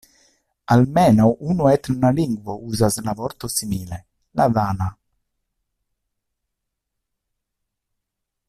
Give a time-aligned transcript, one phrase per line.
[0.75, 4.01] Almenaŭ unu etna lingvo uzas la vorton simile:
[4.41, 4.89] la dana.